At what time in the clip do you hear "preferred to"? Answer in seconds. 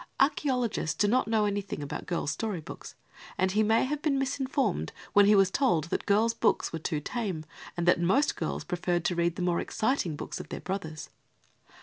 8.63-9.13